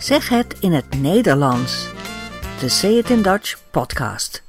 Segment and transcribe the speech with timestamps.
[0.00, 1.88] Zeg het in het Nederlands.
[2.60, 4.42] De Say It in Dutch podcast.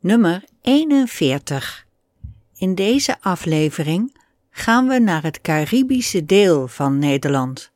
[0.00, 1.86] Nummer 41.
[2.56, 4.16] In deze aflevering
[4.50, 7.72] gaan we naar het Caribische deel van Nederland.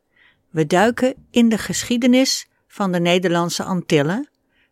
[0.50, 4.28] We duiken in de geschiedenis van de Nederlandse Antillen.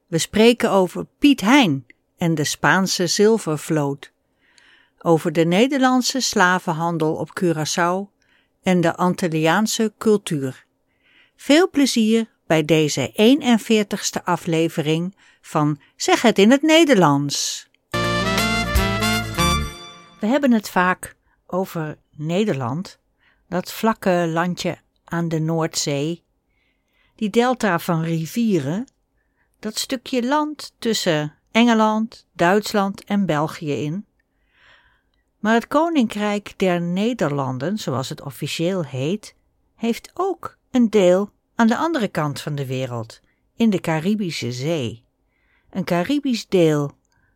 [0.06, 1.86] We spreken over Piet Hein
[2.16, 4.12] en de Spaanse zilvervloot
[5.07, 8.13] over de Nederlandse slavenhandel op Curaçao
[8.63, 10.67] en de Antilliaanse cultuur.
[11.36, 17.68] Veel plezier bij deze 41ste aflevering van Zeg het in het Nederlands.
[20.21, 21.16] We hebben het vaak
[21.46, 22.99] over Nederland,
[23.49, 26.25] dat vlakke landje aan de Noordzee,
[27.14, 28.85] die delta van rivieren,
[29.61, 34.06] dat stukje land tussen Engeland, Duitsland en België in.
[35.44, 39.34] Maar het Koninkrijk der Nederlanden, zoals het officieel heet,
[39.74, 43.20] heeft ook een deel aan de andere kant van de wereld,
[43.56, 45.04] in de Caribische Zee.
[45.70, 46.92] Een Caribisch deel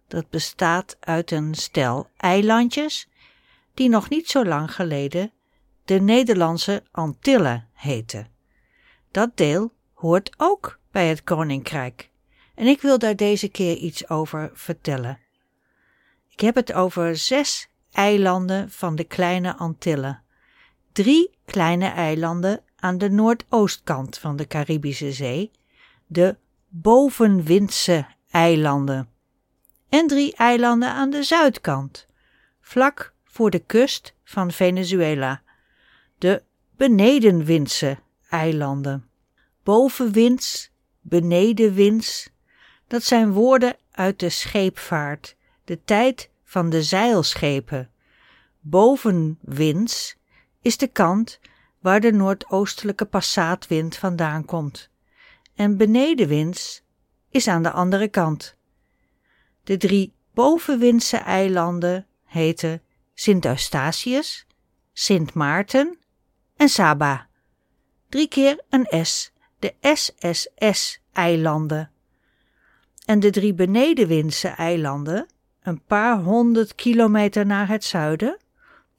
[0.07, 3.09] dat bestaat uit een stel eilandjes
[3.75, 5.33] die nog niet zo lang geleden
[5.85, 8.29] de Nederlandse Antillen heten.
[9.11, 12.11] Dat deel hoort ook bij het Koninkrijk
[12.55, 15.19] en ik wil daar deze keer iets over vertellen.
[16.29, 17.69] Ik heb het over zes
[17.99, 20.23] eilanden van de kleine Antillen.
[20.93, 25.51] Drie kleine eilanden aan de noordoostkant van de Caribische Zee,
[26.07, 26.37] de
[26.69, 29.09] Bovenwindse eilanden.
[29.89, 32.07] En drie eilanden aan de zuidkant,
[32.61, 35.43] vlak voor de kust van Venezuela,
[36.19, 36.43] de
[36.77, 39.09] Benedenwindse eilanden.
[39.63, 42.31] Bovenwinds, benedenwinds,
[42.87, 47.91] dat zijn woorden uit de scheepvaart, de tijd van de zeilschepen.
[48.61, 50.17] Bovenwinds
[50.61, 51.41] is de kant
[51.81, 54.91] waar de noordoostelijke passaatwind vandaan komt.
[55.55, 56.83] En benedenwinds
[57.31, 58.57] is aan de andere kant.
[59.65, 62.83] De drie bovenwindse eilanden heten
[63.15, 64.47] Sint Eustatius,
[64.93, 65.99] Sint Maarten
[66.57, 67.29] en Saba.
[68.09, 71.91] Drie keer een S, de SSS-eilanden.
[73.05, 75.27] En de drie benedenwindse eilanden
[75.63, 78.39] een paar honderd kilometer naar het zuiden.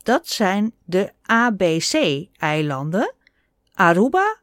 [0.04, 3.14] Dat zijn de ABC-eilanden:
[3.74, 4.38] Aruba,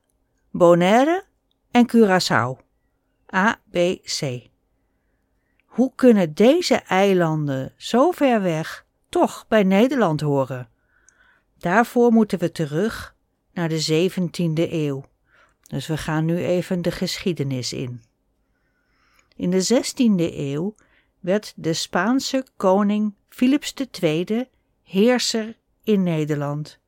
[0.50, 1.25] Bonaire
[1.71, 2.65] en Curaçao.
[3.26, 4.49] ABC.
[5.65, 10.69] Hoe kunnen deze eilanden zo ver weg toch bij Nederland horen?
[11.59, 13.15] Daarvoor moeten we terug
[13.53, 15.05] naar de 17e eeuw.
[15.62, 18.03] Dus we gaan nu even de geschiedenis in.
[19.37, 20.75] In de 16e eeuw
[21.26, 24.48] werd de Spaanse koning Philips II
[24.82, 26.78] heerser in Nederland.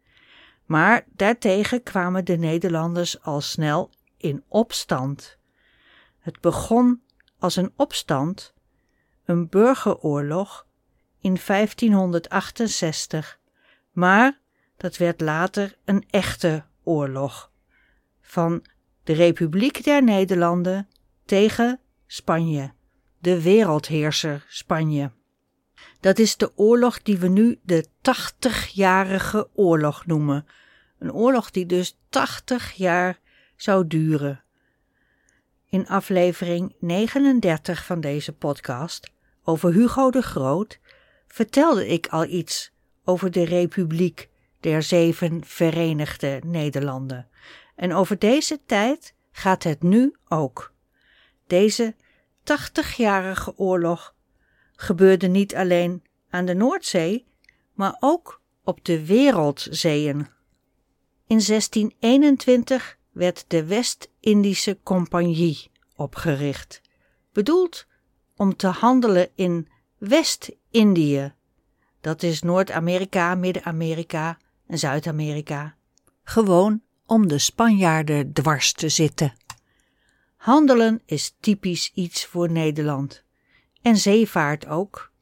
[0.64, 5.38] Maar daartegen kwamen de Nederlanders al snel in opstand.
[6.18, 7.02] Het begon
[7.38, 8.54] als een opstand,
[9.24, 10.66] een burgeroorlog
[11.20, 13.38] in 1568,
[13.92, 14.40] maar
[14.76, 17.52] dat werd later een echte oorlog
[18.20, 18.64] van
[19.04, 20.88] de Republiek der Nederlanden
[21.24, 22.76] tegen Spanje
[23.18, 25.10] de wereldheerser Spanje.
[26.00, 30.46] Dat is de oorlog die we nu de 80-jarige oorlog noemen.
[30.98, 33.18] Een oorlog die dus 80 jaar
[33.56, 34.42] zou duren.
[35.68, 39.10] In aflevering 39 van deze podcast
[39.44, 40.78] over Hugo de Groot
[41.26, 42.72] vertelde ik al iets
[43.04, 44.28] over de Republiek
[44.60, 47.28] der Zeven Verenigde Nederlanden.
[47.76, 50.72] En over deze tijd gaat het nu ook.
[51.46, 51.94] Deze
[52.52, 54.14] 80-jarige oorlog
[54.72, 57.26] gebeurde niet alleen aan de Noordzee,
[57.74, 60.16] maar ook op de wereldzeeën.
[61.26, 66.80] In 1621 werd de West-Indische Compagnie opgericht,
[67.32, 67.86] bedoeld
[68.36, 71.32] om te handelen in West-Indië.
[72.00, 75.76] Dat is Noord-Amerika, Midden-Amerika en Zuid-Amerika.
[76.22, 79.32] Gewoon om de Spanjaarden dwars te zitten.
[80.48, 83.24] Handelen is typisch iets voor Nederland.
[83.82, 85.12] En zeevaart ook.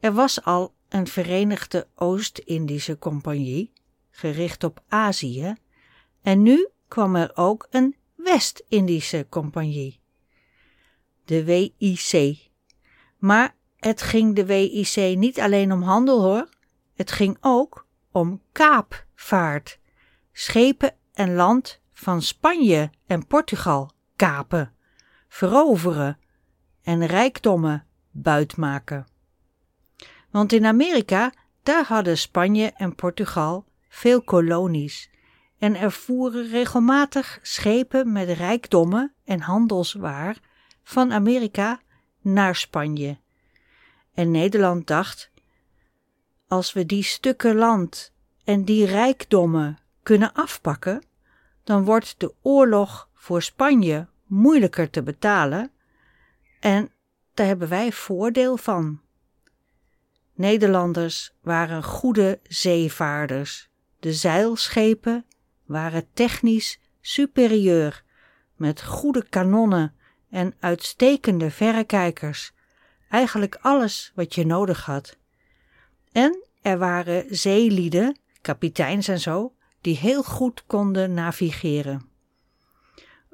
[0.00, 3.72] Er was al een Verenigde Oost-Indische Compagnie,
[4.10, 5.54] gericht op Azië,
[6.22, 10.00] en nu kwam er ook een West-Indische Compagnie,
[11.24, 12.36] de WIC.
[13.18, 16.48] Maar het ging de WIC niet alleen om handel hoor,
[16.94, 19.78] het ging ook om kaapvaart,
[20.32, 24.72] schepen en land van Spanje en Portugal kapen,
[25.28, 26.18] veroveren
[26.82, 29.06] en rijkdommen buitmaken.
[30.30, 31.32] Want in Amerika
[31.64, 35.10] Daar hadden Spanje en Portugal veel kolonies
[35.58, 40.38] en er voeren regelmatig schepen met rijkdommen en handelswaar
[40.82, 41.80] van Amerika
[42.20, 43.18] naar Spanje.
[44.14, 45.30] En Nederland dacht:
[46.48, 48.12] als we die stukken land
[48.44, 51.04] en die rijkdommen kunnen afpakken,
[51.62, 55.70] dan wordt de oorlog voor Spanje moeilijker te betalen
[56.60, 56.92] en
[57.34, 59.00] daar hebben wij voordeel van.
[60.34, 63.68] Nederlanders waren goede zeevaarders.
[64.00, 65.24] De zeilschepen
[65.64, 68.04] waren technisch superieur,
[68.56, 69.94] met goede kanonnen
[70.30, 72.52] en uitstekende verrekijkers.
[73.08, 75.16] Eigenlijk alles wat je nodig had.
[76.12, 82.12] En er waren zeelieden, kapiteins en zo, die heel goed konden navigeren.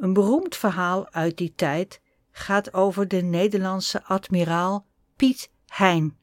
[0.00, 2.00] Een beroemd verhaal uit die tijd
[2.31, 4.87] gaat over de Nederlandse admiraal
[5.17, 6.19] Piet Hein.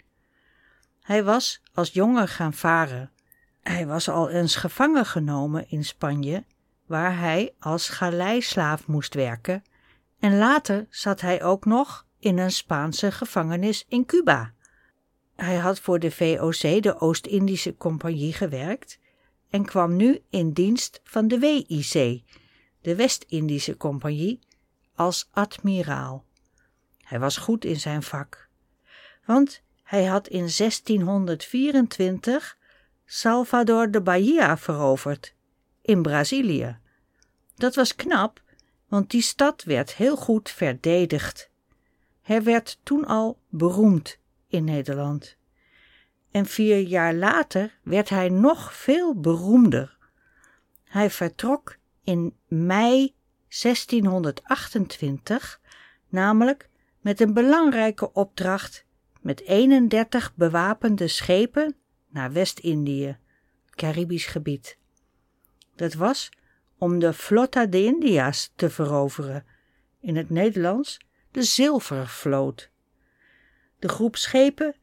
[1.01, 3.11] Hij was als jongen gaan varen.
[3.61, 6.45] Hij was al eens gevangen genomen in Spanje,
[6.85, 9.63] waar hij als galeislaaf moest werken,
[10.19, 14.53] en later zat hij ook nog in een Spaanse gevangenis in Cuba.
[15.35, 18.99] Hij had voor de VOC, de Oost-Indische Compagnie, gewerkt
[19.49, 22.23] en kwam nu in dienst van de WIC,
[22.87, 24.39] de West-Indische Compagnie,
[24.95, 26.25] als admiraal.
[27.03, 28.49] Hij was goed in zijn vak,
[29.25, 32.57] want hij had in 1624
[33.05, 35.33] Salvador de Bahia veroverd,
[35.81, 36.77] in Brazilië.
[37.55, 38.41] Dat was knap,
[38.87, 41.49] want die stad werd heel goed verdedigd.
[42.21, 45.37] Hij werd toen al beroemd in Nederland.
[46.31, 49.97] En vier jaar later werd hij nog veel beroemder.
[50.83, 53.15] Hij vertrok in mei
[53.61, 55.61] 1628,
[56.09, 56.69] namelijk
[57.01, 58.85] met een belangrijke opdracht
[59.21, 61.75] met 31 bewapende schepen
[62.09, 63.17] naar West-Indië,
[63.69, 64.77] Caribisch gebied.
[65.75, 66.29] Dat was
[66.77, 69.45] om de Flotta de India's te veroveren,
[69.99, 70.99] in het Nederlands
[71.31, 72.71] de Zilvervloot.
[73.79, 74.75] De groep schepen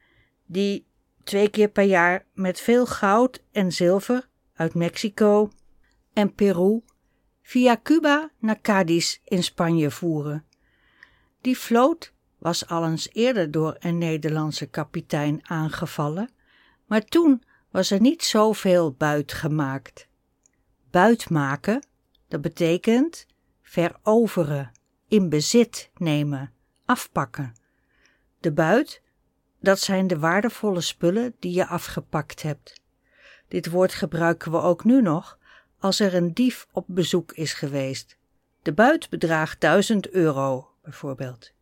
[0.46, 0.86] die
[1.22, 5.50] twee keer per jaar met veel goud en zilver uit Mexico
[6.12, 6.82] en Peru
[7.46, 10.44] via Cuba naar Cadiz in Spanje voeren.
[11.40, 16.30] Die vloot was al eens eerder door een Nederlandse kapitein aangevallen,
[16.86, 20.08] maar toen was er niet zoveel buit gemaakt.
[20.90, 21.86] Buit maken,
[22.28, 23.26] dat betekent
[23.62, 24.72] veroveren,
[25.08, 26.52] in bezit nemen,
[26.84, 27.54] afpakken.
[28.40, 29.02] De buit,
[29.60, 32.82] dat zijn de waardevolle spullen die je afgepakt hebt.
[33.48, 35.38] Dit woord gebruiken we ook nu nog
[35.84, 38.18] als er een dief op bezoek is geweest.
[38.62, 41.52] De buit bedraagt 1000 euro, bijvoorbeeld.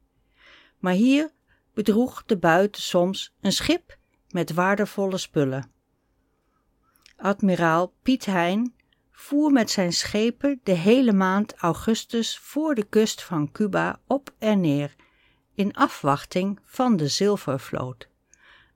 [0.78, 1.30] Maar hier
[1.74, 3.96] bedroeg de buit soms een schip
[4.28, 5.70] met waardevolle spullen.
[7.16, 8.74] Admiraal Piet Hein
[9.10, 14.60] voer met zijn schepen de hele maand augustus voor de kust van Cuba op en
[14.60, 14.94] neer,
[15.54, 18.08] in afwachting van de zilvervloot.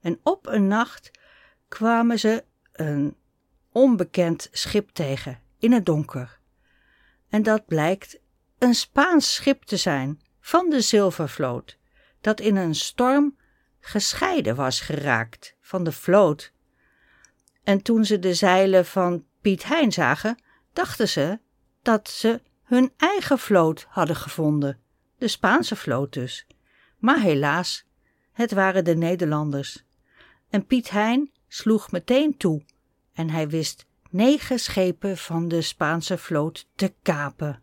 [0.00, 1.10] En op een nacht
[1.68, 3.16] kwamen ze een
[3.76, 6.38] onbekend schip tegen, in het donker.
[7.28, 8.18] En dat blijkt
[8.58, 11.78] een Spaans schip te zijn van de zilvervloot,
[12.20, 13.36] dat in een storm
[13.80, 16.52] gescheiden was geraakt van de vloot.
[17.64, 21.38] En toen ze de zeilen van Piet Hein zagen, dachten ze
[21.82, 24.80] dat ze hun eigen vloot hadden gevonden,
[25.18, 26.46] de Spaanse vloot dus.
[26.98, 27.84] Maar helaas,
[28.32, 29.84] het waren de Nederlanders.
[30.50, 32.62] En Piet Hein sloeg meteen toe
[33.16, 37.62] en hij wist negen schepen van de Spaanse vloot te kapen.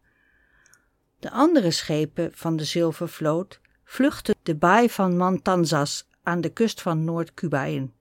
[1.20, 7.04] De andere schepen van de Zilvervloot vluchtten de baai van Mantanzas aan de kust van
[7.04, 7.94] Noord-Cuba in.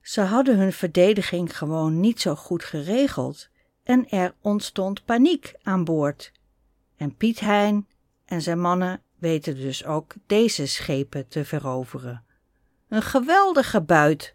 [0.00, 3.48] Ze hadden hun verdediging gewoon niet zo goed geregeld
[3.82, 6.32] en er ontstond paniek aan boord.
[6.96, 7.86] En Piet Hein
[8.24, 12.24] en zijn mannen weten dus ook deze schepen te veroveren.
[12.88, 14.32] Een geweldige buit.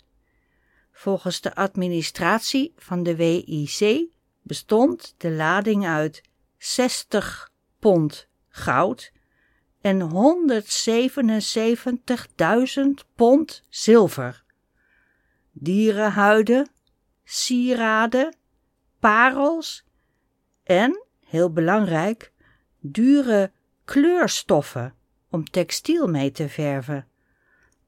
[0.97, 4.09] Volgens de administratie van de WIC
[4.41, 6.21] bestond de lading uit
[6.57, 9.11] 60 pond goud
[9.81, 10.09] en
[12.81, 14.43] 177.000 pond zilver.
[15.51, 16.69] Dierenhuiden,
[17.23, 18.35] sieraden,
[18.99, 19.85] parels
[20.63, 22.31] en, heel belangrijk,
[22.79, 23.51] dure
[23.85, 24.95] kleurstoffen
[25.29, 27.07] om textiel mee te verven.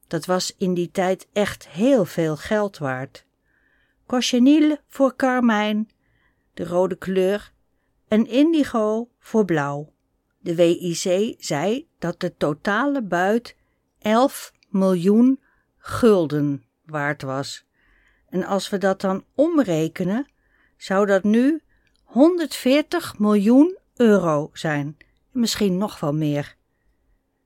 [0.09, 3.25] Dat was in die tijd echt heel veel geld waard.
[4.05, 5.89] Cochineal voor karmijn,
[6.53, 7.53] de rode kleur,
[8.07, 9.93] en indigo voor blauw.
[10.39, 13.55] De WIC zei dat de totale buit
[13.99, 15.39] 11 miljoen
[15.77, 17.65] gulden waard was.
[18.29, 20.27] En als we dat dan omrekenen,
[20.77, 21.61] zou dat nu
[22.03, 24.97] 140 miljoen euro zijn.
[25.31, 26.55] Misschien nog wel meer.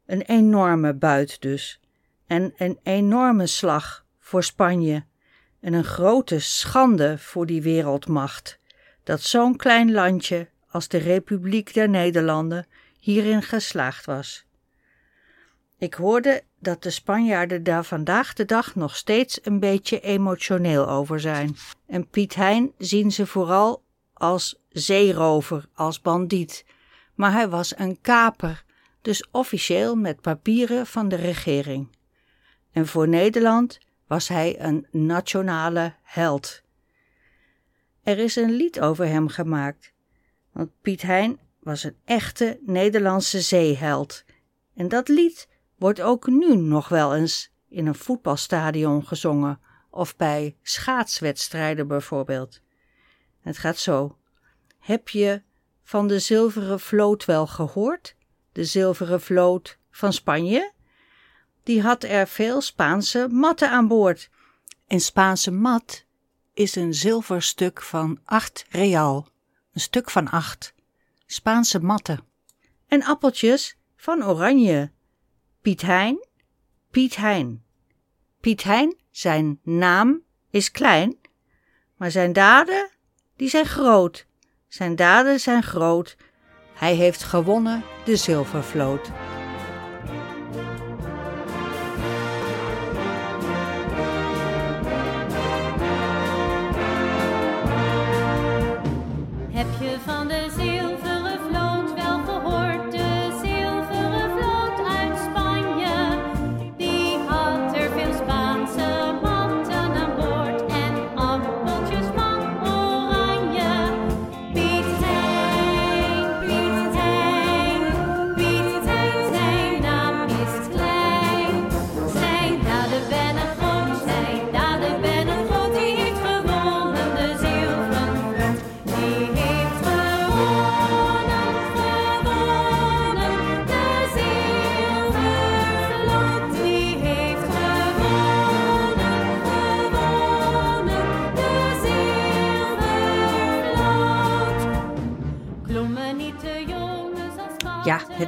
[0.06, 1.82] Een enorme buit dus.
[2.34, 5.06] En een enorme slag voor Spanje.
[5.60, 8.60] En een grote schande voor die wereldmacht.
[9.04, 12.68] Dat zo'n klein landje als de Republiek der Nederlanden
[13.00, 14.46] hierin geslaagd was.
[15.78, 21.20] Ik hoorde dat de Spanjaarden daar vandaag de dag nog steeds een beetje emotioneel over
[21.20, 21.56] zijn.
[21.88, 26.66] En Piet Hein zien ze vooral als zeerover, als bandiet.
[27.16, 28.64] Maar hij was een kaper,
[29.02, 31.88] dus officieel met papieren van de regering.
[32.74, 36.62] En voor Nederland was hij een nationale held.
[38.04, 39.94] Er is een lied over hem gemaakt,
[40.52, 44.24] want Piet Hein was een echte Nederlandse zeeheld.
[44.76, 50.56] En dat lied wordt ook nu nog wel eens in een voetbalstadion gezongen of bij
[50.62, 52.62] schaatswedstrijden bijvoorbeeld.
[53.42, 54.18] Het gaat zo.
[54.80, 55.42] Heb je
[55.84, 58.16] van de zilveren vloot wel gehoord?
[58.52, 60.72] De zilveren vloot van Spanje?
[61.64, 64.30] Die had er veel Spaanse matten aan boord.
[64.88, 66.06] En Spaanse mat
[66.54, 69.28] is een zilverstuk van acht real.
[69.74, 70.74] Een stuk van acht.
[71.26, 72.24] Spaanse matten.
[72.88, 74.92] En appeltjes van oranje.
[75.62, 76.28] Piet Hein,
[76.92, 77.64] Piet Hein.
[78.42, 81.18] Piet Hein, zijn naam is klein,
[81.98, 82.90] maar zijn daden,
[83.36, 84.26] die zijn groot.
[84.68, 86.18] Zijn daden zijn groot.
[86.74, 89.12] Hij heeft gewonnen de zilvervloot.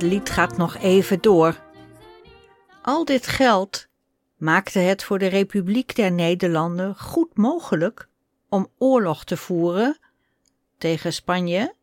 [0.06, 1.60] Lied gaat nog even door.
[2.82, 3.88] Al dit geld
[4.38, 8.08] maakte het voor de Republiek der Nederlanden goed mogelijk
[8.50, 9.98] om oorlog te voeren
[10.78, 11.76] tegen Spanje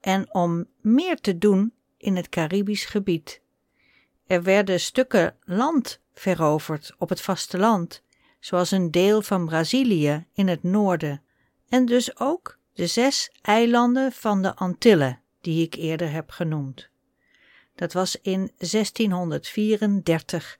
[0.00, 3.40] en om meer te doen in het Caribisch gebied.
[4.26, 8.02] Er werden stukken land veroverd op het vasteland,
[8.40, 11.22] zoals een deel van Brazilië in het noorden,
[11.68, 16.90] en dus ook de zes eilanden van de Antillen, die ik eerder heb genoemd.
[17.82, 20.58] Dat was in 1634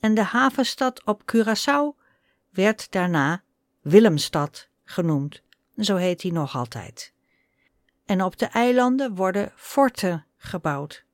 [0.00, 2.00] en de havenstad op Curaçao
[2.50, 3.42] werd daarna
[3.80, 5.42] Willemstad genoemd.
[5.76, 7.12] Zo heet die nog altijd.
[8.04, 11.04] En op de eilanden worden forten gebouwd.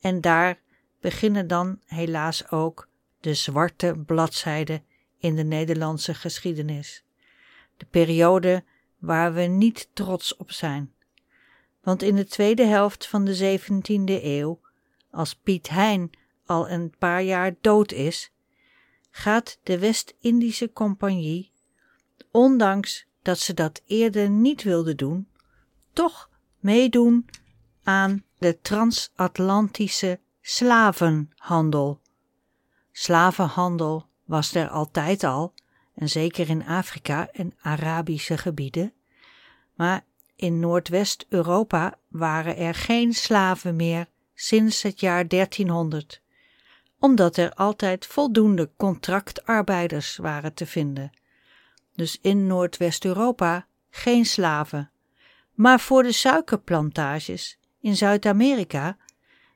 [0.00, 0.60] En daar
[1.00, 2.88] beginnen dan helaas ook
[3.20, 4.84] de zwarte bladzijden
[5.18, 7.04] in de Nederlandse geschiedenis.
[7.76, 8.64] De periode
[8.98, 10.92] waar we niet trots op zijn
[11.82, 14.60] want in de tweede helft van de 17e eeuw,
[15.10, 16.10] als Piet Hein
[16.46, 18.32] al een paar jaar dood is,
[19.10, 21.52] gaat de West-Indische Compagnie,
[22.30, 25.28] ondanks dat ze dat eerder niet wilde doen,
[25.92, 27.28] toch meedoen
[27.82, 32.00] aan de transatlantische slavenhandel.
[32.92, 35.54] Slavenhandel was er altijd al,
[35.94, 38.92] en zeker in Afrika en Arabische gebieden,
[39.74, 40.04] maar
[40.42, 46.22] in Noordwest-Europa waren er geen slaven meer sinds het jaar 1300,
[46.98, 51.10] omdat er altijd voldoende contractarbeiders waren te vinden.
[51.94, 54.90] Dus in Noordwest-Europa geen slaven.
[55.52, 58.96] Maar voor de suikerplantages in Zuid-Amerika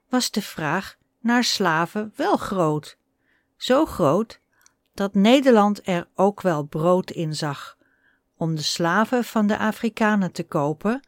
[0.09, 2.99] was de vraag naar slaven wel groot.
[3.57, 4.41] Zo groot
[4.95, 7.76] dat Nederland er ook wel brood in zag
[8.37, 11.01] om de slaven van de Afrikanen te kopen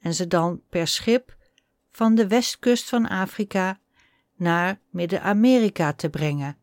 [0.00, 1.36] en ze dan per schip
[1.92, 3.78] van de westkust van Afrika
[4.34, 6.56] naar Midden-Amerika te brengen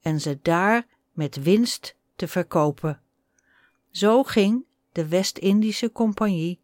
[0.00, 3.00] en ze daar met winst te verkopen.
[3.90, 6.60] Zo ging de West-Indische Compagnie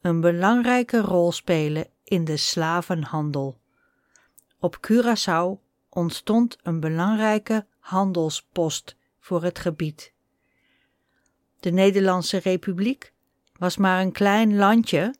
[0.00, 3.60] een belangrijke rol spelen in de slavenhandel.
[4.58, 10.11] Op Curaçao ontstond een belangrijke handelspost voor het gebied.
[11.62, 13.12] De Nederlandse Republiek
[13.58, 15.14] was maar een klein landje,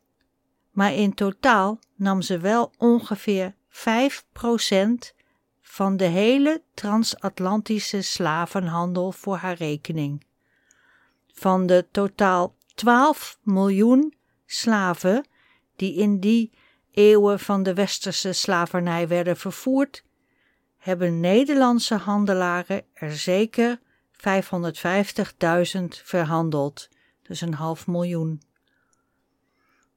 [0.71, 5.13] maar in totaal nam ze wel ongeveer 5%
[5.61, 10.25] van de hele transatlantische slavenhandel voor haar rekening.
[11.33, 14.13] Van de totaal 12 miljoen
[14.45, 15.25] slaven
[15.75, 16.51] die in die
[16.91, 20.03] eeuwen van de westerse slavernij werden vervoerd,
[20.77, 23.79] hebben Nederlandse handelaren er zeker
[24.23, 26.89] 550.000 verhandeld,
[27.21, 28.41] dus een half miljoen.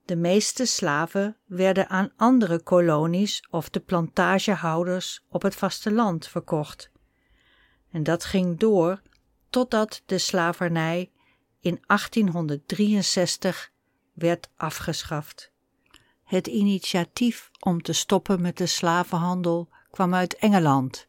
[0.04, 6.90] De meeste slaven werden aan andere kolonies of de plantagehouders op het vasteland verkocht.
[7.90, 9.02] En dat ging door
[9.50, 11.11] totdat de slavernij
[11.61, 13.73] in 1863
[14.12, 15.52] werd afgeschaft.
[16.25, 21.06] Het initiatief om te stoppen met de slavenhandel kwam uit Engeland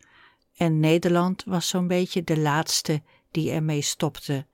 [0.58, 4.46] en Nederland was zo'n beetje de laatste die ermee stopte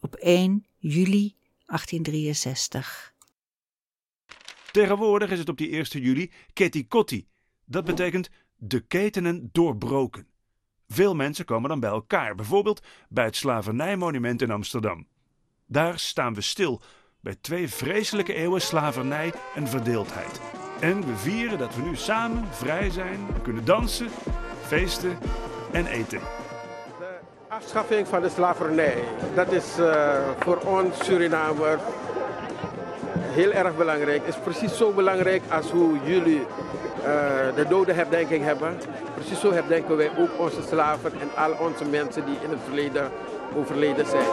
[0.00, 1.34] op 1 juli
[1.66, 3.14] 1863.
[4.72, 7.26] Tegenwoordig is het op die 1 juli Ketikotti.
[7.64, 10.26] Dat betekent de ketenen doorbroken.
[10.88, 15.06] Veel mensen komen dan bij elkaar, bijvoorbeeld bij het slavernijmonument in Amsterdam.
[15.66, 16.82] Daar staan we stil
[17.20, 20.40] bij twee vreselijke eeuwen slavernij en verdeeldheid.
[20.80, 24.08] En we vieren dat we nu samen vrij zijn, kunnen dansen,
[24.66, 25.18] feesten
[25.72, 26.20] en eten.
[26.98, 27.14] De
[27.48, 29.04] afschaffing van de slavernij,
[29.34, 31.82] dat is uh, voor ons Surinamers
[33.34, 34.26] heel erg belangrijk.
[34.26, 36.46] is precies zo belangrijk als hoe jullie uh,
[37.54, 38.78] de dodenherdenking hebben.
[39.14, 43.10] Precies zo herdenken wij ook onze slaven en al onze mensen die in het verleden
[43.56, 44.26] overleden zijn.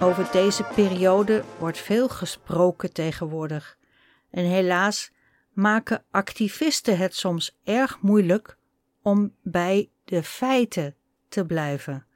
[0.00, 3.76] Over deze periode wordt veel gesproken tegenwoordig.
[4.30, 5.10] En helaas
[5.52, 8.56] maken activisten het soms erg moeilijk
[9.02, 10.94] om bij de feiten
[11.28, 12.06] te blijven.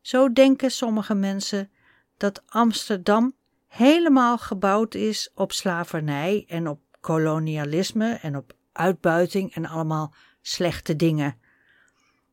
[0.00, 1.70] Zo denken sommige mensen
[2.16, 3.34] dat Amsterdam
[3.66, 11.40] helemaal gebouwd is op slavernij en op kolonialisme en op uitbuiting en allemaal slechte dingen.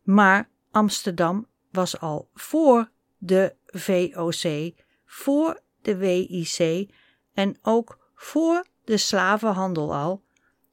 [0.03, 4.73] Maar Amsterdam was al voor de VOC,
[5.05, 6.89] voor de WIC
[7.33, 10.23] en ook voor de slavenhandel al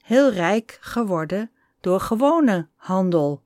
[0.02, 3.42] heel rijk geworden door gewone handel,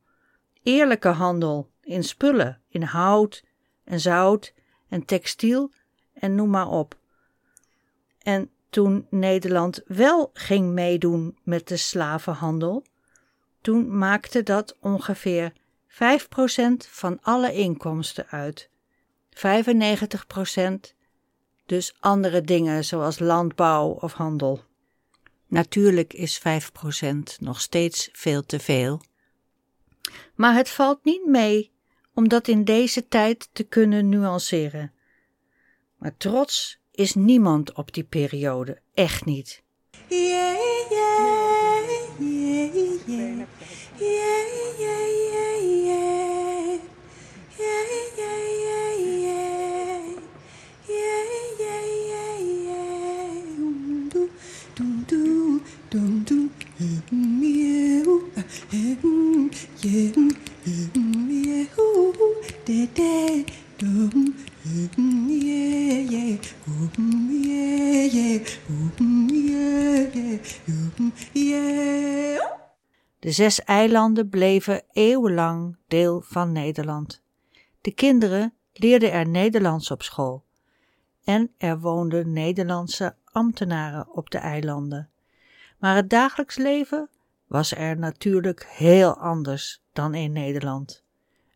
[0.62, 3.44] eerlijke handel in spullen, in hout
[3.84, 4.54] en zout
[4.88, 5.72] en textiel
[6.12, 6.98] en noem maar op.
[8.18, 12.84] En toen Nederland wel ging meedoen met de slavenhandel,
[13.60, 15.52] toen maakte dat ongeveer
[15.88, 15.96] 5%
[16.76, 18.70] van alle inkomsten uit.
[19.30, 20.94] 95%
[21.66, 24.62] dus andere dingen zoals landbouw of handel.
[25.46, 26.42] Natuurlijk is 5%
[27.38, 29.00] nog steeds veel te veel.
[30.34, 31.72] Maar het valt niet mee
[32.14, 34.92] om dat in deze tijd te kunnen nuanceren.
[35.98, 39.62] Maar trots is niemand op die periode, echt niet.
[73.18, 77.22] De zes eilanden bleven eeuwenlang deel van Nederland.
[77.80, 80.44] De kinderen leerden er Nederlands op school.
[81.24, 85.10] En er woonden Nederlandse ambtenaren op de eilanden.
[85.78, 87.08] Maar het dagelijks leven
[87.46, 91.04] was er natuurlijk heel anders dan in Nederland.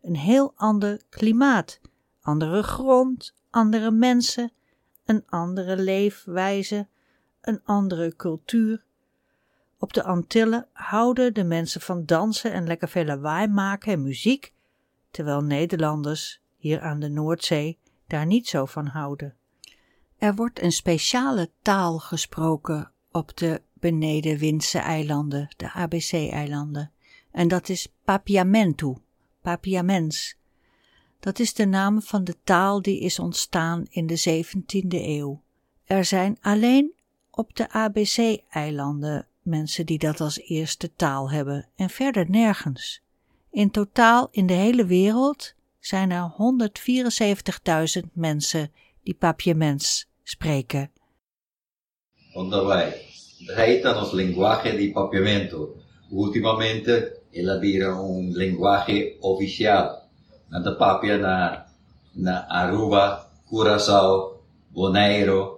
[0.01, 1.79] Een heel ander klimaat,
[2.21, 4.51] andere grond, andere mensen,
[5.05, 6.87] een andere leefwijze,
[7.41, 8.83] een andere cultuur.
[9.77, 14.53] Op de Antillen houden de mensen van dansen en lekker veel lawaai maken en muziek,
[15.11, 19.35] terwijl Nederlanders hier aan de Noordzee daar niet zo van houden.
[20.17, 26.91] Er wordt een speciale taal gesproken op de benedenwindse eilanden, de ABC-eilanden.
[27.31, 28.95] En dat is Papiamentu,
[29.41, 30.37] Papiaments.
[31.19, 35.41] Dat is de naam van de taal die is ontstaan in de 17e eeuw.
[35.83, 36.93] Er zijn alleen
[37.31, 43.01] op de ABC-eilanden mensen die dat als eerste taal hebben en verder nergens.
[43.51, 46.33] In totaal in de hele wereld zijn er
[48.03, 48.71] 174.000 mensen
[49.03, 50.91] die Papiaments spreken.
[52.33, 55.75] Onderwijs reita nos lenguaje di papiamento.
[57.31, 60.07] La dire un linguaggio ufficiale.
[60.49, 61.65] Nada Papia na,
[62.13, 65.57] na Aruba, Curaçao, Bonaire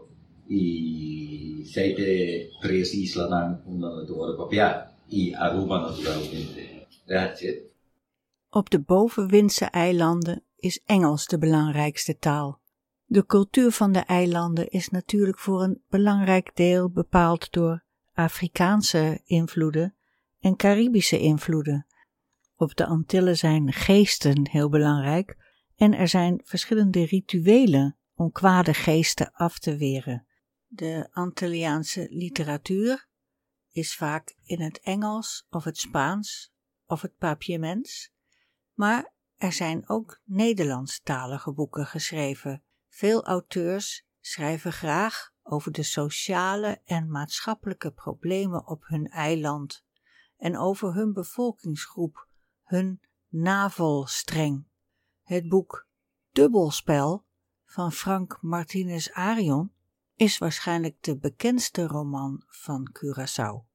[0.50, 6.88] e sete três islas na una de Ouro Papia e Aruba naturalmente.
[7.08, 7.72] That's it.
[8.50, 12.61] Op de bovenwindse eilanden is Engels de belangrijkste taal.
[13.12, 19.96] De cultuur van de eilanden is natuurlijk voor een belangrijk deel bepaald door Afrikaanse invloeden
[20.40, 21.88] en Caribische invloeden.
[22.56, 25.38] Op de Antillen zijn geesten heel belangrijk
[25.76, 30.28] en er zijn verschillende rituelen om kwade geesten af te weren.
[30.68, 33.08] De Antilliaanse literatuur
[33.72, 36.54] is vaak in het Engels of het Spaans
[36.86, 38.12] of het Papiaments,
[38.74, 42.64] maar er zijn ook Nederlandstalige boeken geschreven.
[42.94, 49.86] Veel auteurs schrijven graag over de sociale en maatschappelijke problemen op hun eiland
[50.38, 52.28] en over hun bevolkingsgroep,
[52.64, 54.68] hun navelstreng.
[55.22, 55.88] Het boek
[56.32, 57.26] Dubbelspel
[57.66, 59.74] van Frank Martinez Arion
[60.16, 63.70] is waarschijnlijk de bekendste roman van Curaçao.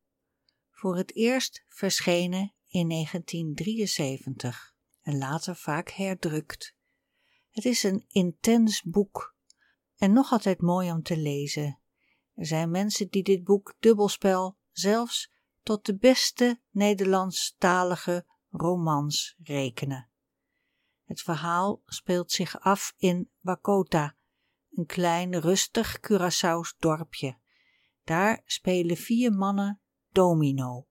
[0.71, 6.76] Voor het eerst verschenen in 1973 en later vaak herdrukt.
[7.57, 9.35] Het is een intens boek
[9.97, 11.79] en nog altijd mooi om te lezen.
[12.35, 20.09] Er zijn mensen die dit boek Dubbelspel zelfs tot de beste Nederlandstalige romans rekenen.
[21.05, 24.17] Het verhaal speelt zich af in Wakota,
[24.71, 27.39] een klein rustig Curaçao's dorpje.
[28.05, 29.81] Daar spelen vier mannen
[30.13, 30.87] domino.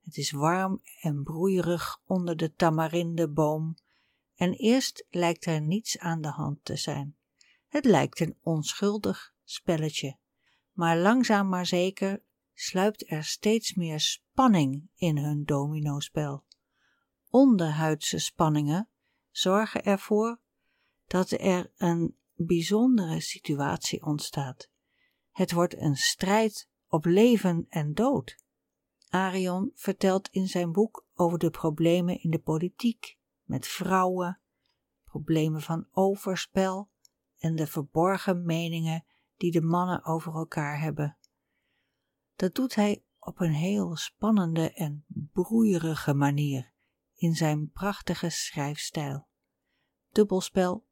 [0.00, 3.76] Het is warm en broeierig onder de tamarindeboom
[4.38, 7.16] en eerst lijkt er niets aan de hand te zijn.
[7.68, 10.18] Het lijkt een onschuldig spelletje,
[10.72, 12.22] maar langzaam maar zeker
[12.54, 16.44] sluipt er steeds meer spanning in hun dominospel.
[17.30, 18.88] Onderhuidse spanningen
[19.30, 20.40] zorgen ervoor
[21.06, 24.70] dat er een bijzondere situatie ontstaat.
[25.30, 28.36] Het wordt een strijd op leven en dood.
[29.08, 33.17] Arion vertelt in zijn boek over de problemen in de politiek,
[33.48, 34.40] met vrouwen,
[35.04, 36.90] problemen van overspel
[37.38, 39.04] en de verborgen meningen
[39.36, 41.18] die de mannen over elkaar hebben.
[42.36, 46.72] Dat doet hij op een heel spannende en broeierige manier
[47.14, 49.28] in zijn prachtige schrijfstijl.
[50.08, 50.86] Dubbelspel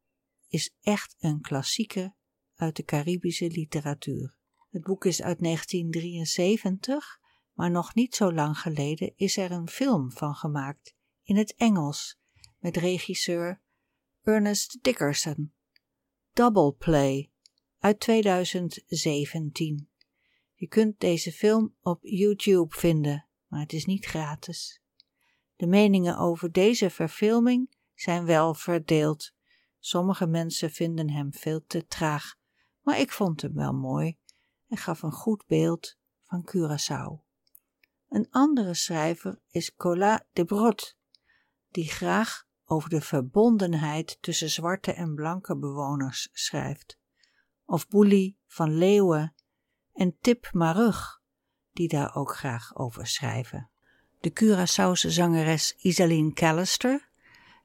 [0.49, 2.17] is echt een klassieker
[2.55, 4.39] uit de Caribische literatuur.
[4.71, 7.21] Het boek is uit 1973,
[7.53, 12.19] maar nog niet zo lang geleden is er een film van gemaakt in het Engels
[12.67, 13.61] met regisseur
[14.23, 15.53] Ernest Dickerson.
[16.33, 17.31] Double Play
[17.79, 19.91] uit 2017.
[20.55, 24.81] Je kunt deze film op YouTube vinden, maar het is niet gratis.
[25.57, 29.33] De meningen over deze verfilming zijn wel verdeeld.
[29.79, 32.35] Sommige mensen vinden hem veel te traag,
[32.83, 34.19] maar ik vond hem wel mooi
[34.69, 37.25] en gaf een goed beeld van Curaçao.
[38.09, 40.97] Een andere schrijver is Colas de Brot,
[41.71, 46.99] die graag over de verbondenheid tussen zwarte en blanke bewoners schrijft.
[47.65, 49.35] Of Boelie van Leeuwen
[49.95, 51.21] en Tip Marug,
[51.73, 53.69] die daar ook graag over schrijven.
[54.21, 57.09] De Curaçaose zangeres Isaline Callister,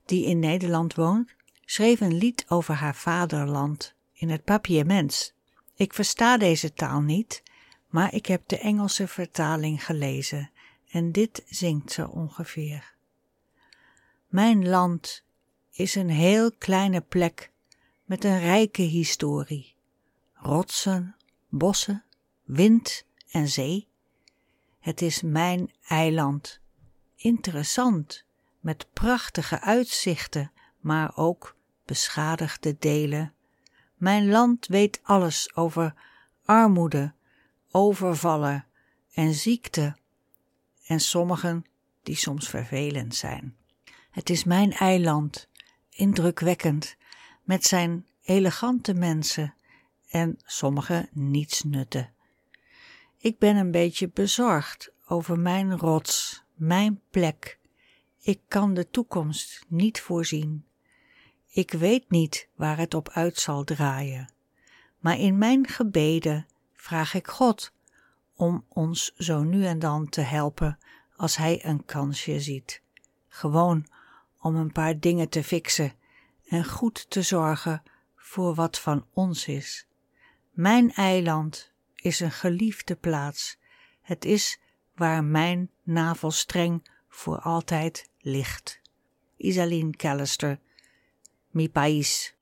[0.05, 1.35] die in Nederland woont,
[1.65, 5.33] schreef een lied over haar vaderland in het Papiaments.
[5.75, 7.43] Ik versta deze taal niet,
[7.87, 10.51] maar ik heb de Engelse vertaling gelezen
[10.89, 12.93] en dit zingt ze ongeveer.
[14.31, 15.23] Mijn land
[15.71, 17.51] is een heel kleine plek
[18.03, 19.75] met een rijke historie.
[20.33, 21.15] Rotsen,
[21.49, 22.03] bossen,
[22.43, 23.87] wind en zee.
[24.79, 26.59] Het is mijn eiland.
[27.15, 28.25] Interessant,
[28.59, 33.33] met prachtige uitzichten, maar ook beschadigde delen.
[33.95, 35.93] Mijn land weet alles over
[36.45, 37.13] armoede,
[37.71, 38.65] overvallen
[39.13, 39.97] en ziekte,
[40.85, 41.65] en sommigen
[42.03, 43.59] die soms vervelend zijn.
[44.11, 45.49] Het is mijn eiland,
[45.89, 46.95] indrukwekkend,
[47.43, 49.53] met zijn elegante mensen
[50.09, 52.13] en sommige nietsnutten.
[53.17, 57.59] Ik ben een beetje bezorgd over mijn rots, mijn plek.
[58.19, 60.65] Ik kan de toekomst niet voorzien.
[61.47, 64.29] Ik weet niet waar het op uit zal draaien.
[64.99, 67.73] Maar in mijn gebeden vraag ik God
[68.35, 70.77] om ons zo nu en dan te helpen
[71.15, 72.81] als Hij een kansje ziet.
[73.27, 73.85] Gewoon
[74.41, 75.93] om een paar dingen te fixen
[76.47, 77.83] en goed te zorgen
[78.15, 79.87] voor wat van ons is.
[80.51, 83.57] Mijn eiland is een geliefde plaats.
[84.01, 84.59] Het is
[84.95, 88.81] waar mijn navelstreng voor altijd ligt.
[89.37, 90.59] Isaline Callister,
[91.49, 92.35] Mi País.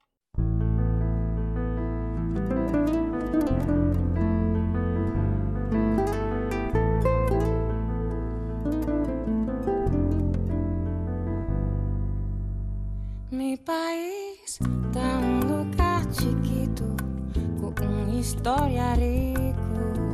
[18.50, 20.14] storia ricula,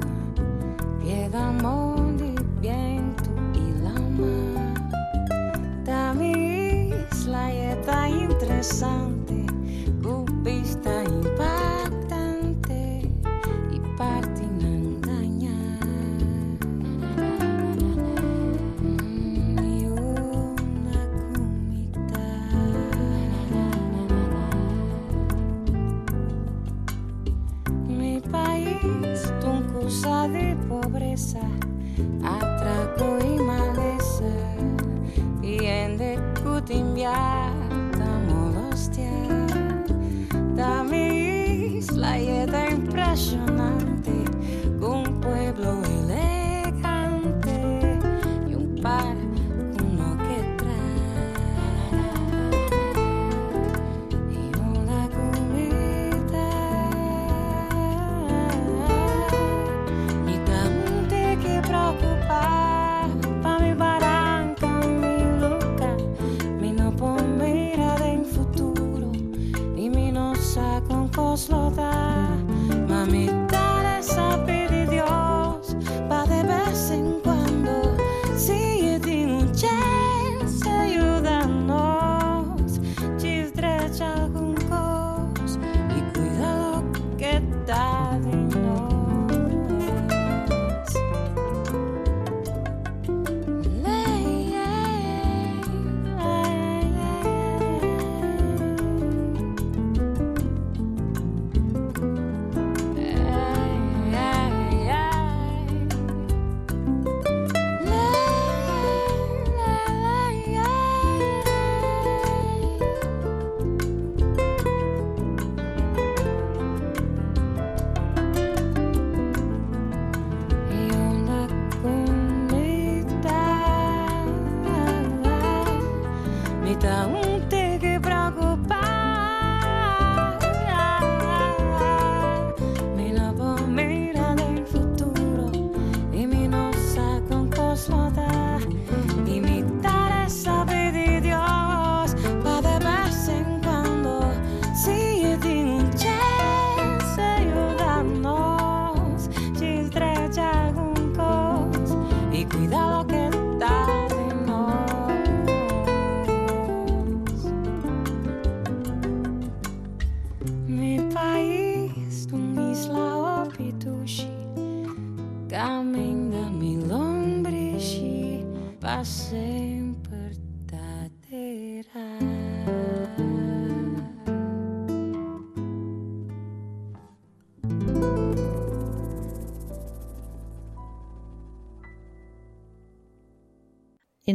[0.99, 4.73] piega mondi, viento y lama.
[5.85, 9.14] Da mi isla y está interesante.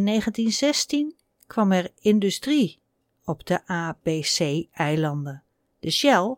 [0.00, 1.14] In 1916
[1.46, 2.80] kwam er industrie
[3.24, 5.42] op de ABC-eilanden.
[5.80, 6.36] De Shell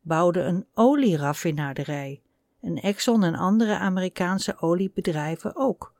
[0.00, 2.22] bouwde een olieraffinaderij
[2.60, 5.94] en Exxon en andere Amerikaanse oliebedrijven ook.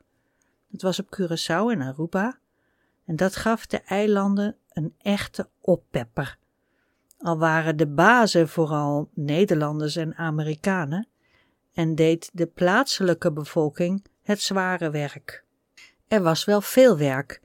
[0.71, 2.37] Het was op Curaçao en Aruba
[3.05, 6.37] en dat gaf de eilanden een echte oppepper.
[7.17, 11.07] Al waren de bazen vooral Nederlanders en Amerikanen
[11.73, 15.44] en deed de plaatselijke bevolking het zware werk.
[16.07, 17.41] Er was wel veel werk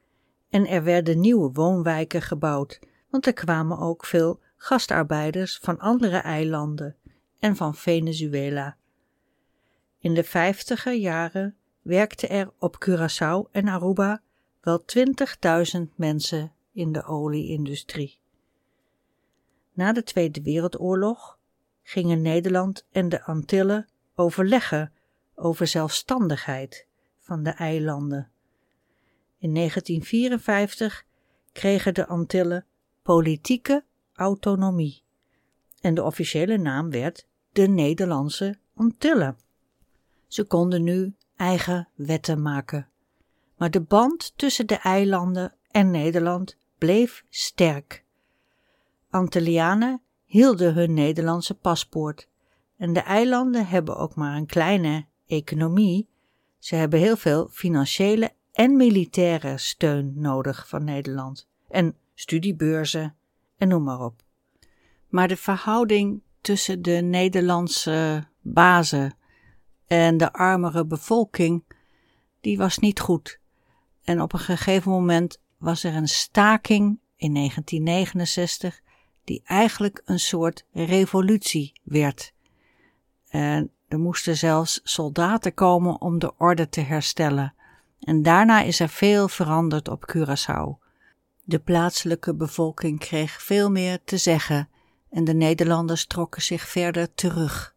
[0.50, 2.78] en er werden nieuwe woonwijken gebouwd,
[3.10, 6.96] want er kwamen ook veel gastarbeiders van andere eilanden
[7.38, 8.76] en van Venezuela.
[9.98, 14.22] In de vijftiger jaren werkten er op Curaçao en Aruba
[14.60, 14.84] wel
[15.76, 18.20] 20.000 mensen in de olieindustrie.
[19.72, 21.38] Na de Tweede Wereldoorlog
[21.82, 24.92] gingen Nederland en de Antillen overleggen
[25.34, 26.86] over zelfstandigheid
[27.18, 28.30] van de eilanden.
[29.40, 31.04] In 1954
[31.52, 32.66] kregen de Antillen
[33.02, 35.02] politieke autonomie
[35.80, 39.36] en de officiële naam werd de Nederlandse Antillen.
[40.26, 42.88] Ze konden nu eigen wetten maken.
[43.56, 48.04] Maar de band tussen de eilanden en Nederland bleef sterk.
[49.10, 52.28] Antillianen hielden hun Nederlandse paspoort
[52.76, 56.08] en de eilanden hebben ook maar een kleine economie.
[56.58, 63.16] Ze hebben heel veel financiële en militaire steun nodig van Nederland en studiebeurzen
[63.56, 64.22] en noem maar op.
[65.08, 69.14] Maar de verhouding tussen de Nederlandse bazen
[69.86, 71.64] en de armere bevolking,
[72.40, 73.40] die was niet goed.
[74.02, 78.80] En op een gegeven moment was er een staking in 1969
[79.24, 82.32] die eigenlijk een soort revolutie werd.
[83.28, 87.54] En er moesten zelfs soldaten komen om de orde te herstellen.
[88.00, 90.88] En daarna is er veel veranderd op Curaçao.
[91.44, 94.68] De plaatselijke bevolking kreeg veel meer te zeggen
[95.10, 97.74] en de Nederlanders trokken zich verder terug.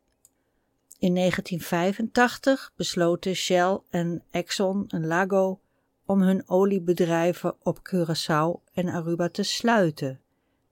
[0.99, 5.59] In 1985 besloten Shell en Exxon en Lago
[6.05, 10.21] om hun oliebedrijven op Curaçao en Aruba te sluiten.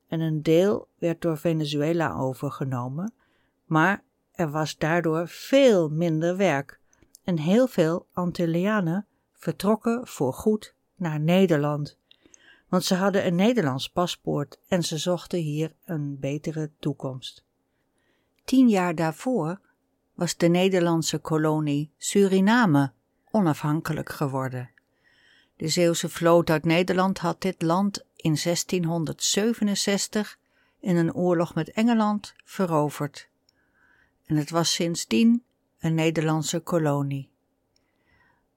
[0.07, 3.13] En een deel werd door Venezuela overgenomen,
[3.65, 6.79] maar er was daardoor veel minder werk
[7.23, 9.05] en heel veel Antillianen
[9.41, 11.97] vertrokken voorgoed naar Nederland.
[12.67, 17.43] Want ze hadden een Nederlands paspoort en ze zochten hier een betere toekomst.
[18.43, 19.59] Tien jaar daarvoor
[20.13, 22.91] was de Nederlandse kolonie Suriname
[23.31, 24.69] onafhankelijk geworden.
[25.55, 30.39] De Zeeuwse vloot uit Nederland had dit land in 1667
[30.79, 33.29] in een oorlog met Engeland veroverd.
[34.25, 35.43] En het was sindsdien
[35.79, 37.30] een Nederlandse kolonie.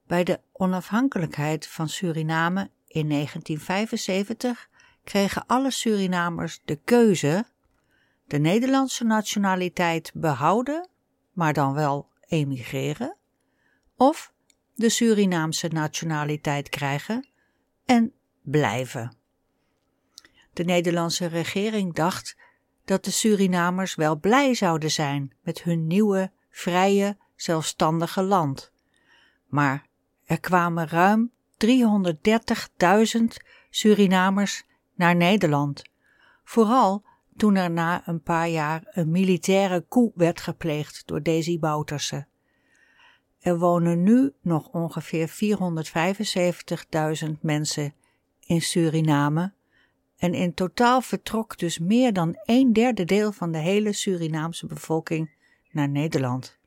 [0.07, 4.69] Bij de onafhankelijkheid van Suriname in 1975
[5.05, 7.45] kregen alle Surinamers de keuze
[8.27, 10.89] de Nederlandse nationaliteit behouden,
[11.33, 13.17] maar dan wel emigreren,
[13.97, 14.33] of
[14.75, 17.29] de Surinaamse nationaliteit krijgen
[17.85, 18.13] en
[18.43, 19.17] blijven.
[20.53, 22.37] De Nederlandse regering dacht
[22.85, 28.73] dat de Surinamers wel blij zouden zijn met hun nieuwe, vrije, zelfstandige land.
[29.47, 29.87] Maar
[30.25, 31.31] er kwamen ruim
[31.67, 33.25] 330.000
[33.71, 35.83] Surinamers naar Nederland,
[36.45, 37.05] vooral
[37.37, 42.27] toen er na een paar jaar een militaire coup werd gepleegd door Desi Bouterse.
[43.41, 45.29] Er wonen nu nog ongeveer
[47.27, 47.95] 475.000 mensen
[48.41, 49.53] in Suriname
[50.17, 55.31] en in totaal vertrok dus meer dan een derde deel van de hele Surinaamse bevolking
[55.71, 56.59] naar Nederland.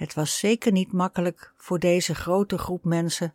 [0.00, 3.34] Het was zeker niet makkelijk voor deze grote groep mensen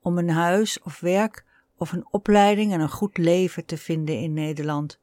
[0.00, 1.44] om een huis of werk
[1.76, 4.98] of een opleiding en een goed leven te vinden in Nederland.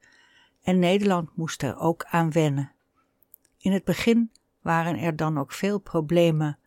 [0.63, 2.71] En Nederland moest er ook aan wennen.
[3.57, 6.57] In het begin waren er dan ook veel problemen,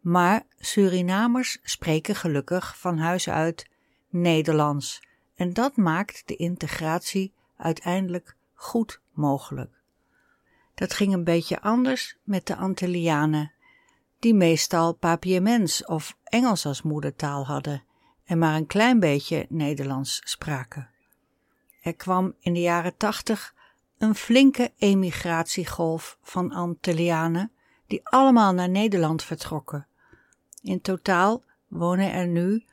[0.00, 3.70] maar Surinamers spreken gelukkig van huis uit
[4.08, 5.02] Nederlands
[5.34, 9.74] en dat maakt de integratie uiteindelijk goed mogelijk.
[10.74, 13.54] Dat ging een beetje anders met de Antillianen,
[14.18, 17.82] die meestal Papiaments of Engels als moedertaal hadden
[18.24, 20.90] en maar een klein beetje Nederlands spraken.
[21.82, 23.54] Er kwam in de jaren tachtig
[23.98, 27.52] een flinke emigratiegolf van Antillianen
[27.86, 29.86] die allemaal naar Nederland vertrokken.
[30.62, 32.64] In totaal wonen er nu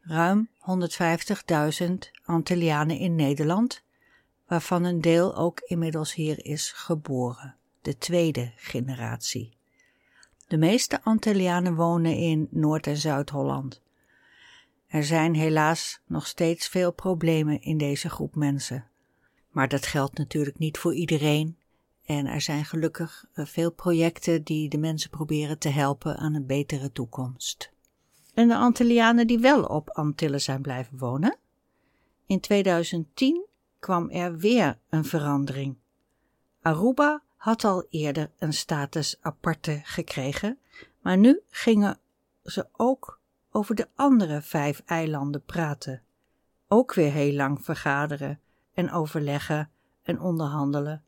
[0.00, 0.48] ruim
[1.82, 1.88] 150.000
[2.24, 3.82] Antillianen in Nederland,
[4.46, 9.57] waarvan een deel ook inmiddels hier is geboren, de tweede generatie.
[10.48, 13.82] De meeste Antillianen wonen in Noord- en Zuid-Holland.
[14.86, 18.86] Er zijn helaas nog steeds veel problemen in deze groep mensen.
[19.50, 21.58] Maar dat geldt natuurlijk niet voor iedereen.
[22.04, 26.46] En er zijn gelukkig eh, veel projecten die de mensen proberen te helpen aan een
[26.46, 27.72] betere toekomst.
[28.34, 31.36] En de Antillianen die wel op Antillen zijn blijven wonen?
[32.26, 33.44] In 2010
[33.78, 35.76] kwam er weer een verandering.
[36.62, 40.58] Aruba had al eerder een status aparte gekregen,
[41.00, 41.98] maar nu gingen
[42.42, 43.20] ze ook
[43.50, 46.02] over de andere vijf eilanden praten.
[46.68, 48.40] Ook weer heel lang vergaderen
[48.74, 49.70] en overleggen
[50.02, 51.02] en onderhandelen.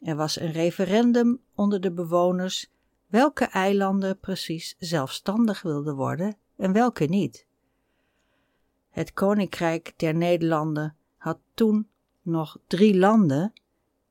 [0.00, 2.70] Er was een referendum onder de bewoners
[3.06, 7.46] welke eilanden precies zelfstandig wilden worden en welke niet.
[8.90, 11.88] Het Koninkrijk der Nederlanden had toen
[12.22, 13.52] nog drie landen: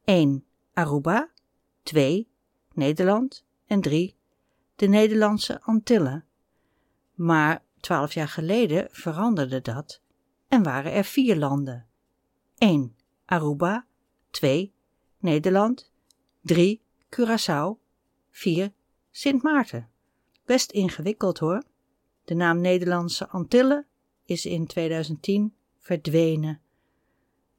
[0.04, 0.46] 1.
[0.74, 1.30] Aruba,
[1.86, 2.28] 2.
[2.74, 4.16] Nederland en 3.
[4.76, 6.26] de Nederlandse Antillen.
[7.14, 10.02] Maar twaalf jaar geleden veranderde dat
[10.48, 11.86] en waren er vier landen:
[12.58, 12.96] 1.
[13.26, 13.86] Aruba,
[14.30, 14.74] 2.
[15.18, 15.92] Nederland,
[16.42, 16.82] 3.
[17.10, 17.80] Curaçao,
[18.32, 18.72] 4.
[19.12, 19.90] Sint Maarten.
[20.46, 21.64] Best ingewikkeld hoor.
[22.24, 23.86] De naam Nederlandse Antillen
[24.24, 26.62] is in 2010 verdwenen.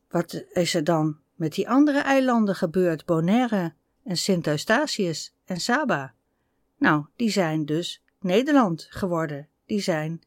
[0.09, 3.75] Wat is er dan met die andere eilanden gebeurd, Bonaire
[4.07, 6.15] en Sint Eustatius en Saba?
[6.79, 9.49] Nou, die zijn dus Nederland geworden.
[9.67, 10.23] Die zijn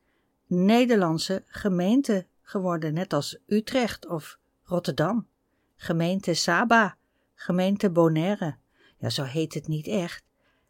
[0.48, 5.28] Nederlandse gemeenten geworden, net als Utrecht of Rotterdam.
[5.76, 6.98] gemeente Saba,
[7.36, 8.56] gemeente Bonaire.
[8.98, 10.24] Ja, zo heet het niet echt,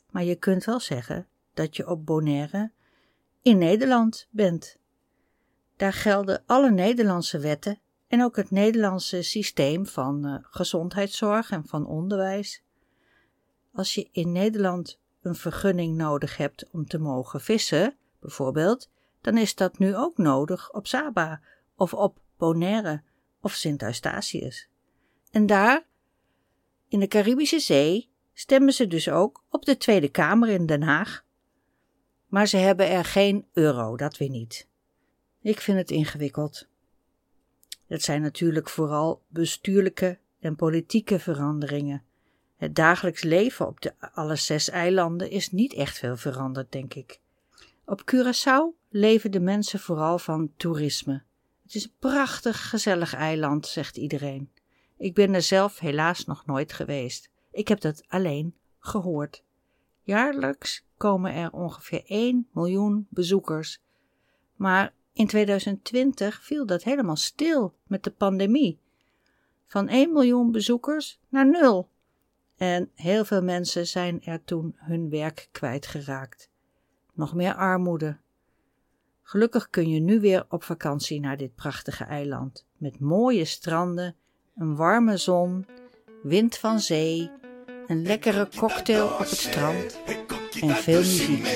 [0.10, 2.72] maar je kunt wel zeggen dat je op Bonaire
[3.42, 4.78] in Nederland bent.
[5.76, 11.86] Daar gelden alle Nederlandse wetten en ook het Nederlandse systeem van uh, gezondheidszorg en van
[11.86, 12.64] onderwijs.
[13.74, 18.90] Als je in Nederland een vergunning nodig hebt om te mogen vissen, bijvoorbeeld,
[19.22, 21.42] dan is dat nu ook nodig op Saba
[21.76, 23.02] of op Bonaire
[23.42, 24.70] of Sint Eustatius.
[25.32, 25.86] En daar,
[26.88, 31.26] in de Caribische Zee, stemmen ze dus ook op de Tweede Kamer in Den Haag.
[32.28, 34.68] Maar ze hebben er geen euro, dat weer niet.
[35.42, 36.68] Ik vind het ingewikkeld.
[37.88, 42.04] Het zijn natuurlijk vooral bestuurlijke en politieke veranderingen.
[42.60, 47.20] Het dagelijks leven op de alle zes eilanden is niet echt veel veranderd, denk ik.
[47.86, 51.24] Op Curaçao leven de mensen vooral van toerisme.
[51.64, 54.52] Het is een prachtig, gezellig eiland, zegt iedereen.
[54.98, 57.30] Ik ben er zelf helaas nog nooit geweest.
[57.52, 59.44] Ik heb dat alleen gehoord.
[60.02, 63.82] Jaarlijks komen er ongeveer 1 miljoen bezoekers.
[64.56, 68.80] Maar in 2020 viel dat helemaal stil met de pandemie.
[69.68, 71.90] Van 1 miljoen bezoekers naar nul.
[72.60, 76.50] En heel veel mensen zijn er toen hun werk kwijtgeraakt.
[77.14, 78.18] Nog meer armoede.
[79.24, 82.66] Gelukkig kun je nu weer op vakantie naar dit prachtige eiland.
[82.78, 84.16] Met mooie stranden,
[84.56, 85.66] een warme zon,
[86.24, 87.32] wind van zee,
[87.88, 90.00] een lekkere cocktail op het strand
[90.62, 91.48] en veel muziek.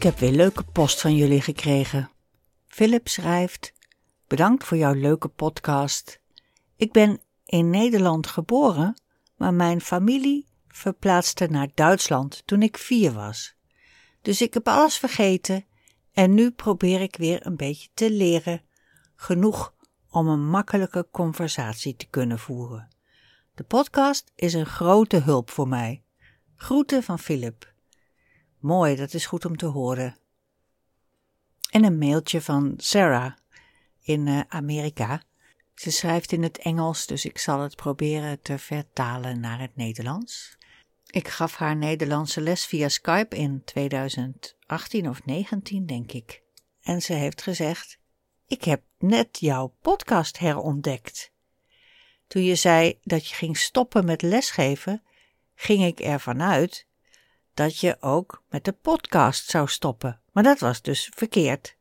[0.00, 2.10] Ik heb weer leuke post van jullie gekregen.
[2.66, 3.72] Philip schrijft:
[4.26, 6.20] Bedankt voor jouw leuke podcast.
[6.76, 9.00] Ik ben in Nederland geboren,
[9.36, 13.54] maar mijn familie verplaatste naar Duitsland toen ik vier was.
[14.22, 15.64] Dus ik heb alles vergeten
[16.12, 18.62] en nu probeer ik weer een beetje te leren.
[19.16, 19.74] Genoeg
[20.10, 22.88] om een makkelijke conversatie te kunnen voeren.
[23.54, 26.02] De podcast is een grote hulp voor mij.
[26.56, 27.69] Groeten van Philip.
[28.60, 30.16] Mooi, dat is goed om te horen.
[31.70, 33.32] En een mailtje van Sarah
[34.00, 35.22] in uh, Amerika.
[35.74, 40.56] Ze schrijft in het Engels, dus ik zal het proberen te vertalen naar het Nederlands.
[41.06, 46.42] Ik gaf haar Nederlandse les via Skype in 2018 of 19, denk ik.
[46.82, 47.98] En ze heeft gezegd:
[48.46, 51.32] Ik heb net jouw podcast herontdekt.
[52.26, 55.02] Toen je zei dat je ging stoppen met lesgeven,
[55.54, 56.88] ging ik ervan uit
[57.60, 61.76] dat je ook met de podcast zou stoppen, maar dat was dus verkeerd.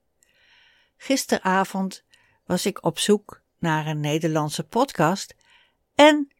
[0.98, 2.04] Gisteravond
[2.46, 5.36] was ik op zoek naar een Nederlandse podcast
[5.96, 6.32] en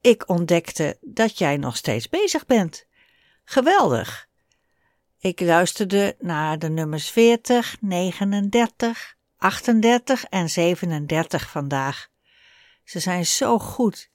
[0.00, 2.86] ik ontdekte dat jij nog steeds bezig bent.
[3.44, 4.28] Geweldig!
[5.18, 12.08] Ik luisterde naar de nummers 40, 39, 38 en 37 vandaag.
[12.84, 14.10] Ze zijn zo goed,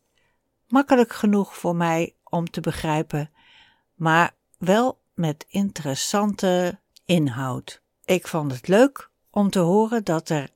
[0.67, 3.31] makkelijk genoeg voor mij om te begrijpen,
[3.93, 7.81] maar wel met interessante inhoud.
[8.05, 10.49] Ik vond het leuk om te horen dat er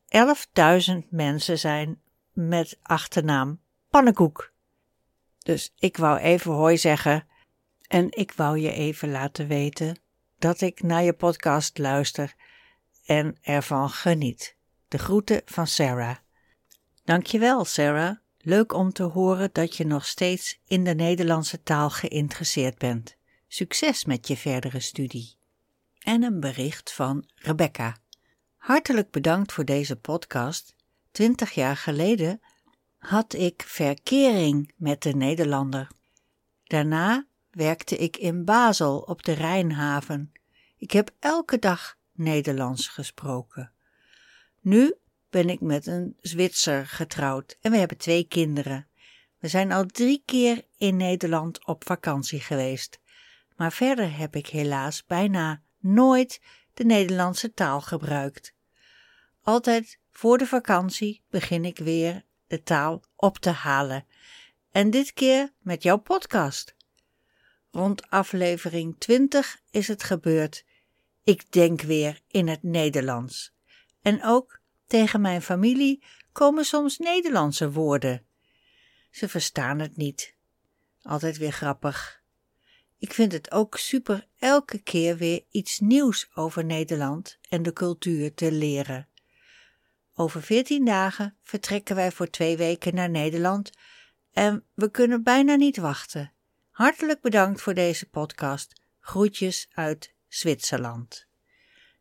[1.04, 2.02] 11.000 mensen zijn
[2.34, 4.54] met achternaam Pannenkoek.
[5.38, 7.28] Dus ik wou even hoi zeggen
[7.88, 10.00] en ik wou je even laten weten
[10.40, 12.34] dat ik naar je podcast luister
[13.06, 14.56] en ervan geniet.
[14.88, 16.16] De groeten van Sarah.
[17.04, 18.16] Dankjewel, Sarah.
[18.38, 23.18] Leuk om te horen dat je nog steeds in de Nederlandse taal geïnteresseerd bent.
[23.54, 25.36] Succes met je verdere studie.
[26.00, 27.98] En een bericht van Rebecca.
[28.58, 30.76] Hartelijk bedankt voor deze podcast.
[31.12, 32.42] Twintig jaar geleden
[32.98, 35.88] had ik verkering met de Nederlander.
[36.64, 40.32] Daarna werkte ik in Basel op de Rijnhaven.
[40.78, 43.72] Ik heb elke dag Nederlands gesproken.
[44.60, 44.96] Nu
[45.30, 48.88] ben ik met een Zwitser getrouwd en we hebben twee kinderen.
[49.40, 53.00] We zijn al drie keer in Nederland op vakantie geweest
[53.62, 56.42] maar verder heb ik helaas bijna nooit
[56.74, 58.54] de Nederlandse taal gebruikt.
[59.42, 64.06] Altijd voor de vakantie begin ik weer de taal op te halen.
[64.72, 66.76] En dit keer met jouw podcast.
[67.72, 70.66] Rond aflevering 20 is het gebeurd.
[71.24, 73.54] Ik denk weer in het Nederlands.
[74.02, 78.26] En ook tegen mijn familie komen soms Nederlandse woorden.
[79.12, 80.36] Ze verstaan het niet.
[81.02, 82.21] Altijd weer grappig.
[83.02, 88.34] Ik vind het ook super elke keer weer iets nieuws over Nederland en de cultuur
[88.34, 89.08] te leren.
[90.16, 93.72] Over veertien dagen vertrekken wij voor twee weken naar Nederland
[94.32, 96.34] en we kunnen bijna niet wachten.
[96.70, 98.82] Hartelijk bedankt voor deze podcast.
[99.00, 101.28] Groetjes uit Zwitserland.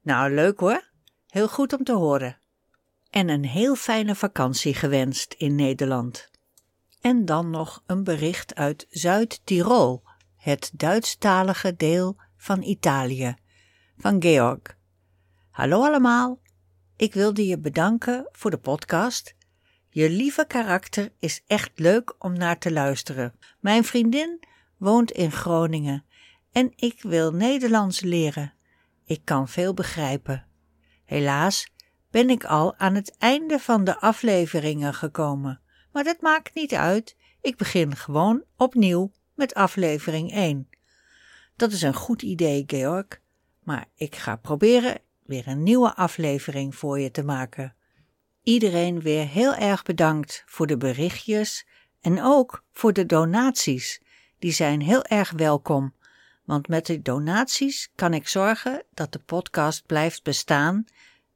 [0.03, 0.91] Nou, leuk hoor.
[1.27, 2.39] Heel goed om te horen.
[3.11, 6.31] En een heel fijne vakantie gewenst in Nederland.
[7.01, 10.09] En dan nog een bericht uit Zuid-Tirol,
[10.41, 13.35] het Duitsstalige deel van Italië,
[13.99, 14.79] van Georg.
[15.51, 16.41] Hallo allemaal,
[16.97, 19.35] ik wilde je bedanken voor de podcast.
[19.91, 23.35] Je lieve karakter is echt leuk om naar te luisteren.
[23.59, 24.45] Mijn vriendin
[24.77, 26.05] woont in Groningen
[26.53, 28.55] en ik wil Nederlands leren.
[29.05, 30.47] Ik kan veel begrijpen.
[31.05, 31.73] Helaas
[32.11, 35.61] ben ik al aan het einde van de afleveringen gekomen,
[35.93, 37.17] maar dat maakt niet uit.
[37.41, 40.69] Ik begin gewoon opnieuw met aflevering 1.
[41.57, 43.07] Dat is een goed idee, Georg,
[43.63, 47.75] maar ik ga proberen weer een nieuwe aflevering voor je te maken.
[48.43, 51.67] Iedereen weer heel erg bedankt voor de berichtjes
[52.01, 54.01] en ook voor de donaties.
[54.39, 55.95] Die zijn heel erg welkom,
[56.45, 60.85] want met de donaties kan ik zorgen dat de podcast blijft bestaan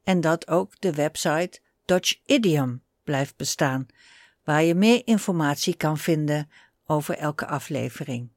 [0.03, 3.85] en dat ook de website Dutch Idiom blijft bestaan,
[4.43, 6.49] waar je meer informatie kan vinden
[6.85, 8.29] over elke aflevering.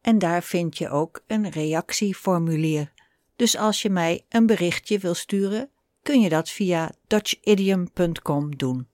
[0.00, 2.92] En daar vind je ook een reactieformulier.
[3.36, 5.70] Dus als je mij een berichtje wil sturen,
[6.02, 8.88] kun je dat via dutchidiom.com doen.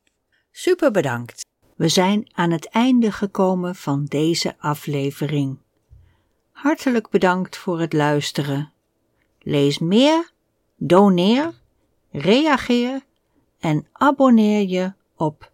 [0.51, 1.47] Super bedankt.
[1.77, 5.59] We zijn aan het einde gekomen van deze aflevering.
[6.51, 8.73] Hartelijk bedankt voor het luisteren.
[9.39, 10.31] Lees meer,
[10.77, 11.53] doneer,
[12.11, 13.05] reageer
[13.59, 15.53] en abonneer je op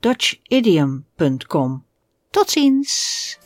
[0.00, 1.84] www.dutchidiom.com.
[2.30, 3.38] Tot ziens!